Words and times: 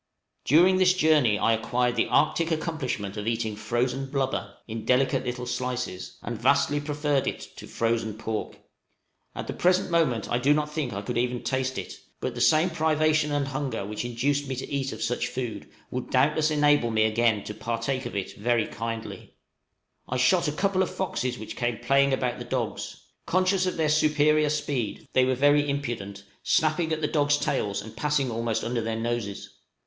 {ARCTIC 0.01 0.49
FARE.} 0.49 0.57
During 0.57 0.77
this 0.77 0.93
journey 0.95 1.37
I 1.37 1.53
acquired 1.53 1.95
the 1.95 2.07
Arctic 2.07 2.49
accomplishment 2.49 3.17
of 3.17 3.27
eating 3.27 3.55
frozen 3.55 4.07
blubber, 4.09 4.55
in 4.67 4.83
delicate 4.83 5.23
little 5.23 5.45
slices, 5.45 6.17
and 6.23 6.41
vastly 6.41 6.79
preferred 6.81 7.27
it 7.27 7.41
to 7.57 7.67
frozen 7.67 8.15
pork. 8.15 8.57
At 9.35 9.45
the 9.45 9.53
present 9.53 9.91
moment 9.91 10.27
I 10.27 10.39
do 10.39 10.55
not 10.55 10.71
think 10.73 10.91
I 10.91 11.03
could 11.03 11.19
even 11.19 11.43
taste 11.43 11.77
it, 11.77 11.99
but 12.19 12.33
the 12.33 12.41
same 12.41 12.71
privation 12.71 13.31
and 13.31 13.49
hunger 13.49 13.85
which 13.85 14.03
induced 14.03 14.47
me 14.47 14.55
to 14.55 14.67
eat 14.71 14.91
of 14.91 15.03
such 15.03 15.27
food 15.27 15.69
would 15.91 16.09
doubtless 16.09 16.49
enable 16.49 16.89
me 16.89 17.03
again 17.03 17.43
to 17.43 17.53
partake 17.53 18.07
of 18.07 18.15
it 18.15 18.35
very 18.35 18.65
kindly. 18.65 19.35
I 20.09 20.17
shot 20.17 20.47
a 20.47 20.51
couple 20.51 20.81
of 20.81 20.89
foxes 20.89 21.37
which 21.37 21.55
came 21.55 21.77
playing 21.77 22.11
about 22.11 22.39
the 22.39 22.45
dogs; 22.45 23.03
conscious 23.27 23.67
of 23.67 23.77
their 23.77 23.87
superior 23.87 24.49
speed, 24.49 25.07
they 25.13 25.25
were 25.25 25.35
very 25.35 25.69
impudent, 25.69 26.23
snapping 26.41 26.91
at 26.91 27.01
the 27.01 27.07
dogs' 27.07 27.37
tails, 27.37 27.83
and 27.83 27.95
passing 27.95 28.31
almost 28.31 28.63
under 28.63 28.81
their 28.81 28.95
noses. 28.99 29.51